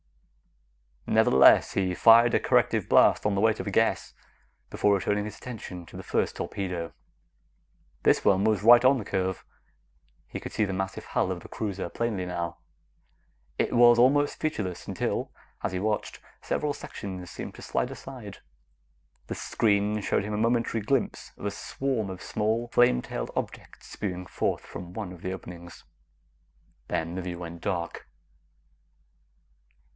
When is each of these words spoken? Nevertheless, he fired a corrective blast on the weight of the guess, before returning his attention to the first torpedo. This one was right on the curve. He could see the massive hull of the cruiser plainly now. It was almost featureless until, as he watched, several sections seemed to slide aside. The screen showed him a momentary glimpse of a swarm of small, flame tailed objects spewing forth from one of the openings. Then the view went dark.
Nevertheless, 1.05 1.73
he 1.73 1.93
fired 1.93 2.33
a 2.33 2.39
corrective 2.39 2.87
blast 2.89 3.25
on 3.25 3.35
the 3.35 3.41
weight 3.41 3.59
of 3.59 3.65
the 3.65 3.71
guess, 3.71 4.13
before 4.71 4.95
returning 4.95 5.25
his 5.25 5.37
attention 5.37 5.85
to 5.87 5.97
the 5.97 6.01
first 6.03 6.37
torpedo. 6.37 6.93
This 8.03 8.23
one 8.25 8.43
was 8.45 8.63
right 8.63 8.83
on 8.83 8.97
the 8.97 9.05
curve. 9.05 9.45
He 10.27 10.39
could 10.39 10.53
see 10.53 10.63
the 10.65 10.73
massive 10.73 11.03
hull 11.05 11.31
of 11.31 11.41
the 11.41 11.49
cruiser 11.49 11.89
plainly 11.89 12.25
now. 12.25 12.57
It 13.59 13.73
was 13.73 13.99
almost 13.99 14.39
featureless 14.39 14.87
until, 14.87 15.31
as 15.63 15.71
he 15.71 15.79
watched, 15.79 16.19
several 16.41 16.73
sections 16.73 17.29
seemed 17.29 17.53
to 17.55 17.61
slide 17.61 17.91
aside. 17.91 18.39
The 19.27 19.35
screen 19.35 20.01
showed 20.01 20.23
him 20.23 20.33
a 20.33 20.37
momentary 20.37 20.81
glimpse 20.81 21.31
of 21.37 21.45
a 21.45 21.51
swarm 21.51 22.09
of 22.09 22.23
small, 22.23 22.69
flame 22.69 23.01
tailed 23.01 23.31
objects 23.35 23.87
spewing 23.87 24.25
forth 24.27 24.61
from 24.61 24.93
one 24.93 25.11
of 25.11 25.21
the 25.21 25.33
openings. 25.33 25.83
Then 26.87 27.13
the 27.15 27.21
view 27.21 27.37
went 27.37 27.61
dark. 27.61 28.07